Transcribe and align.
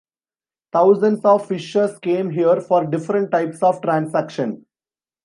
Thousands 0.73 1.23
of 1.25 1.47
fishers 1.47 1.99
came 1.99 2.31
here 2.31 2.59
for 2.59 2.87
different 2.87 3.29
types 3.29 3.61
of 3.61 3.83
transaction. 3.83 4.65